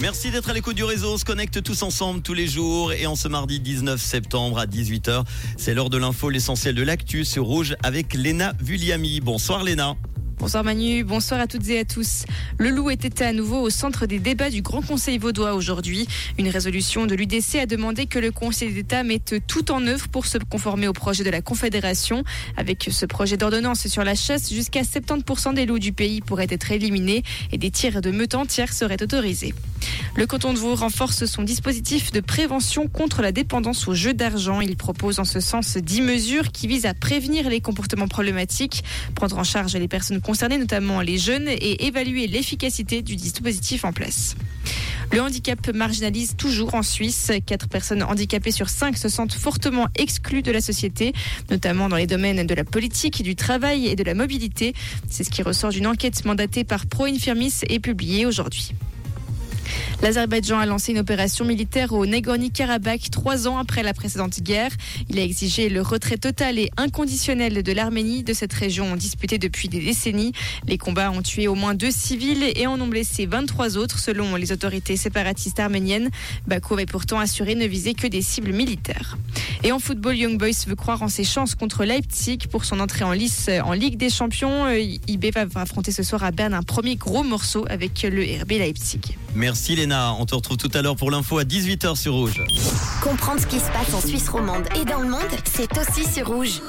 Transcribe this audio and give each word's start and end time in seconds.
Merci 0.00 0.30
d'être 0.30 0.48
à 0.48 0.52
l'écoute 0.52 0.76
du 0.76 0.84
réseau. 0.84 1.18
Se 1.18 1.24
connecte 1.24 1.60
tous 1.60 1.82
ensemble 1.82 2.22
tous 2.22 2.32
les 2.32 2.46
jours 2.46 2.92
et 2.92 3.06
en 3.06 3.16
ce 3.16 3.26
mardi 3.26 3.58
19 3.58 4.00
septembre 4.00 4.58
à 4.58 4.66
18h, 4.66 5.24
c'est 5.56 5.74
l'heure 5.74 5.90
de 5.90 5.98
l'info, 5.98 6.30
l'essentiel 6.30 6.76
de 6.76 6.84
l'actu 6.84 7.24
sur 7.24 7.44
Rouge 7.44 7.74
avec 7.82 8.14
Léna 8.14 8.52
Vulliami. 8.60 9.20
Bonsoir 9.20 9.64
Léna. 9.64 9.96
Bonsoir 10.40 10.62
Manu, 10.62 11.02
bonsoir 11.02 11.40
à 11.40 11.48
toutes 11.48 11.68
et 11.68 11.80
à 11.80 11.84
tous. 11.84 12.24
Le 12.58 12.70
loup 12.70 12.90
était 12.90 13.24
à 13.24 13.32
nouveau 13.32 13.60
au 13.60 13.70
centre 13.70 14.06
des 14.06 14.20
débats 14.20 14.50
du 14.50 14.62
Grand 14.62 14.82
Conseil 14.82 15.18
vaudois 15.18 15.54
aujourd'hui. 15.54 16.06
Une 16.38 16.48
résolution 16.48 17.06
de 17.06 17.16
l'UDC 17.16 17.56
a 17.56 17.66
demandé 17.66 18.06
que 18.06 18.20
le 18.20 18.30
Conseil 18.30 18.72
d'État 18.72 19.02
mette 19.02 19.34
tout 19.48 19.72
en 19.72 19.84
œuvre 19.88 20.06
pour 20.06 20.26
se 20.26 20.38
conformer 20.38 20.86
au 20.86 20.92
projet 20.92 21.24
de 21.24 21.30
la 21.30 21.42
Confédération. 21.42 22.22
Avec 22.56 22.88
ce 22.88 23.04
projet 23.04 23.36
d'ordonnance 23.36 23.88
sur 23.88 24.04
la 24.04 24.14
chasse, 24.14 24.52
jusqu'à 24.52 24.82
70% 24.82 25.54
des 25.54 25.66
loups 25.66 25.80
du 25.80 25.92
pays 25.92 26.20
pourraient 26.20 26.46
être 26.48 26.70
éliminés 26.70 27.24
et 27.50 27.58
des 27.58 27.72
tirs 27.72 28.00
de 28.00 28.12
meute 28.12 28.36
entière 28.36 28.72
seraient 28.72 29.02
autorisés. 29.02 29.54
Le 30.14 30.26
canton 30.26 30.52
de 30.52 30.58
Vaud 30.58 30.76
renforce 30.76 31.26
son 31.26 31.42
dispositif 31.42 32.12
de 32.12 32.20
prévention 32.20 32.86
contre 32.86 33.22
la 33.22 33.32
dépendance 33.32 33.88
aux 33.88 33.94
jeux 33.94 34.14
d'argent. 34.14 34.60
Il 34.60 34.76
propose 34.76 35.18
en 35.18 35.24
ce 35.24 35.40
sens 35.40 35.76
10 35.76 36.00
mesures 36.02 36.52
qui 36.52 36.68
visent 36.68 36.86
à 36.86 36.94
prévenir 36.94 37.48
les 37.48 37.60
comportements 37.60 38.08
problématiques, 38.08 38.84
prendre 39.16 39.36
en 39.36 39.44
charge 39.44 39.74
les 39.74 39.88
personnes 39.88 40.20
concernées, 40.28 40.58
notamment 40.58 41.00
les 41.00 41.16
jeunes, 41.16 41.48
et 41.48 41.86
évaluer 41.86 42.26
l'efficacité 42.26 43.00
du 43.00 43.16
dispositif 43.16 43.86
en 43.86 43.94
place. 43.94 44.36
Le 45.10 45.22
handicap 45.22 45.72
marginalise 45.72 46.36
toujours 46.36 46.74
en 46.74 46.82
Suisse. 46.82 47.32
Quatre 47.46 47.66
personnes 47.66 48.02
handicapées 48.02 48.50
sur 48.50 48.68
cinq 48.68 48.98
se 48.98 49.08
sentent 49.08 49.32
fortement 49.32 49.86
exclues 49.96 50.42
de 50.42 50.52
la 50.52 50.60
société, 50.60 51.14
notamment 51.50 51.88
dans 51.88 51.96
les 51.96 52.06
domaines 52.06 52.46
de 52.46 52.54
la 52.54 52.64
politique, 52.64 53.22
du 53.22 53.36
travail 53.36 53.86
et 53.86 53.96
de 53.96 54.04
la 54.04 54.12
mobilité. 54.12 54.74
C'est 55.08 55.24
ce 55.24 55.30
qui 55.30 55.42
ressort 55.42 55.70
d'une 55.70 55.86
enquête 55.86 56.22
mandatée 56.26 56.62
par 56.62 56.84
Pro 56.84 57.06
Infirmis 57.06 57.54
et 57.70 57.80
publiée 57.80 58.26
aujourd'hui. 58.26 58.74
L'Azerbaïdjan 60.02 60.58
a 60.58 60.66
lancé 60.66 60.92
une 60.92 60.98
opération 60.98 61.44
militaire 61.44 61.92
au 61.92 62.06
Nagorno-Karabakh 62.06 63.10
trois 63.10 63.48
ans 63.48 63.58
après 63.58 63.82
la 63.82 63.94
précédente 63.94 64.40
guerre. 64.40 64.70
Il 65.08 65.18
a 65.18 65.22
exigé 65.22 65.68
le 65.68 65.82
retrait 65.82 66.18
total 66.18 66.58
et 66.58 66.70
inconditionnel 66.76 67.62
de 67.62 67.72
l'Arménie 67.72 68.22
de 68.22 68.32
cette 68.32 68.52
région 68.52 68.96
disputée 68.96 69.38
depuis 69.38 69.68
des 69.68 69.80
décennies. 69.80 70.32
Les 70.66 70.78
combats 70.78 71.10
ont 71.10 71.22
tué 71.22 71.48
au 71.48 71.54
moins 71.54 71.74
deux 71.74 71.90
civils 71.90 72.44
et 72.54 72.66
en 72.66 72.80
ont 72.80 72.86
blessé 72.86 73.26
23 73.26 73.76
autres 73.76 73.98
selon 73.98 74.36
les 74.36 74.52
autorités 74.52 74.96
séparatistes 74.96 75.58
arméniennes. 75.58 76.10
Bakou 76.46 76.74
avait 76.74 76.86
pourtant 76.86 77.18
assuré 77.18 77.54
ne 77.54 77.66
viser 77.66 77.94
que 77.94 78.06
des 78.06 78.22
cibles 78.22 78.52
militaires. 78.52 79.18
Et 79.64 79.72
en 79.72 79.78
football, 79.78 80.16
Young 80.16 80.38
Boys 80.38 80.66
veut 80.66 80.76
croire 80.76 81.02
en 81.02 81.08
ses 81.08 81.24
chances 81.24 81.54
contre 81.54 81.84
Leipzig 81.84 82.38
pour 82.50 82.64
son 82.64 82.80
entrée 82.80 83.04
en 83.04 83.12
lice 83.12 83.50
en 83.64 83.72
Ligue 83.72 83.96
des 83.96 84.10
Champions. 84.10 84.68
IB 84.68 85.26
va 85.34 85.60
affronter 85.60 85.90
ce 85.90 86.02
soir 86.02 86.22
à 86.22 86.30
Berne 86.30 86.54
un 86.54 86.62
premier 86.62 86.96
gros 86.96 87.24
morceau 87.24 87.66
avec 87.68 88.02
le 88.02 88.22
RB 88.42 88.50
Leipzig. 88.50 89.00
Merci 89.34 89.76
Léna. 89.76 90.14
On 90.18 90.26
te 90.26 90.34
retrouve 90.34 90.56
tout 90.56 90.70
à 90.74 90.82
l'heure 90.82 90.96
pour 90.96 91.10
l'info 91.10 91.38
à 91.38 91.44
18h 91.44 91.96
sur 91.96 92.14
Rouge. 92.14 92.42
Comprendre 93.02 93.40
ce 93.40 93.46
qui 93.46 93.58
se 93.58 93.70
passe 93.70 93.92
en 93.94 94.00
Suisse 94.00 94.28
romande 94.28 94.64
et 94.80 94.84
dans 94.84 95.00
le 95.00 95.08
monde, 95.08 95.20
c'est 95.44 95.70
aussi 95.78 96.04
sur 96.10 96.28
Rouge. 96.28 96.60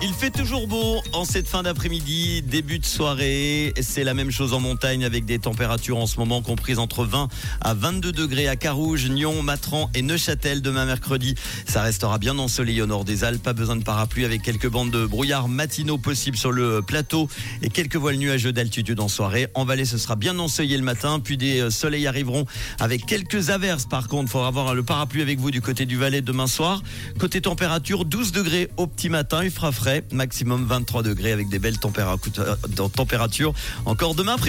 Il 0.00 0.14
fait 0.14 0.30
toujours 0.30 0.68
beau 0.68 1.02
en 1.12 1.24
cette 1.24 1.48
fin 1.48 1.64
d'après-midi, 1.64 2.40
début 2.42 2.78
de 2.78 2.84
soirée. 2.84 3.74
C'est 3.80 4.04
la 4.04 4.14
même 4.14 4.30
chose 4.30 4.52
en 4.52 4.60
montagne 4.60 5.04
avec 5.04 5.24
des 5.24 5.40
températures 5.40 5.98
en 5.98 6.06
ce 6.06 6.20
moment 6.20 6.40
comprises 6.40 6.78
entre 6.78 7.04
20 7.04 7.26
à 7.60 7.74
22 7.74 8.12
degrés 8.12 8.46
à 8.46 8.54
Carouge, 8.54 9.10
Nyon, 9.10 9.42
Matran 9.42 9.90
et 9.94 10.02
Neuchâtel 10.02 10.62
demain 10.62 10.84
mercredi. 10.84 11.34
Ça 11.66 11.82
restera 11.82 12.18
bien 12.18 12.38
ensoleillé 12.38 12.80
au 12.80 12.86
nord 12.86 13.04
des 13.04 13.24
Alpes. 13.24 13.42
Pas 13.42 13.54
besoin 13.54 13.74
de 13.74 13.82
parapluie 13.82 14.24
avec 14.24 14.42
quelques 14.42 14.68
bandes 14.68 14.92
de 14.92 15.04
brouillard 15.04 15.48
matinaux 15.48 15.98
possibles 15.98 16.36
sur 16.36 16.52
le 16.52 16.80
plateau 16.80 17.28
et 17.62 17.68
quelques 17.68 17.96
voiles 17.96 18.18
nuageux 18.18 18.52
d'altitude 18.52 19.00
en 19.00 19.08
soirée. 19.08 19.48
En 19.54 19.64
vallée, 19.64 19.84
ce 19.84 19.98
sera 19.98 20.14
bien 20.14 20.38
ensoleillé 20.38 20.76
le 20.76 20.84
matin, 20.84 21.18
puis 21.18 21.36
des 21.36 21.58
euh, 21.58 21.70
soleils 21.70 22.06
arriveront 22.06 22.46
avec 22.78 23.04
quelques 23.04 23.50
averses. 23.50 23.86
Par 23.86 24.06
contre, 24.06 24.26
il 24.26 24.30
faudra 24.30 24.46
avoir 24.46 24.76
le 24.76 24.84
parapluie 24.84 25.22
avec 25.22 25.40
vous 25.40 25.50
du 25.50 25.60
côté 25.60 25.86
du 25.86 25.96
Valais 25.96 26.22
demain 26.22 26.46
soir. 26.46 26.84
Côté 27.18 27.40
température, 27.40 28.04
12 28.04 28.30
degrés 28.30 28.70
au 28.76 28.86
petit 28.86 29.08
matin. 29.08 29.42
Il 29.42 29.50
fera 29.50 29.72
frais 29.72 29.87
maximum 30.12 30.64
23 30.66 31.02
degrés 31.02 31.32
avec 31.32 31.48
des 31.48 31.58
belles 31.58 31.78
températures. 31.78 33.54
Encore 33.84 34.14
demain 34.14 34.34
après 34.34 34.46